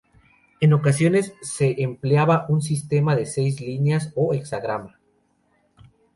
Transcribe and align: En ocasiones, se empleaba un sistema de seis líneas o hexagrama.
En 0.61 0.73
ocasiones, 0.73 1.35
se 1.43 1.83
empleaba 1.83 2.47
un 2.49 2.63
sistema 2.63 3.15
de 3.15 3.27
seis 3.27 3.61
líneas 3.61 4.11
o 4.15 4.33
hexagrama. 4.33 4.99